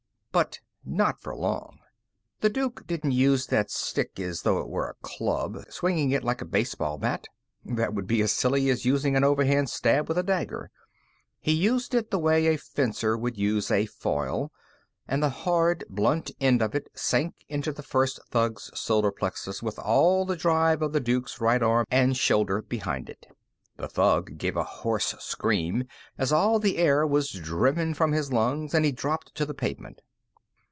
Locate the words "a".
4.89-4.93, 6.39-6.45, 10.17-10.23, 12.47-12.55, 13.69-13.87, 24.55-24.63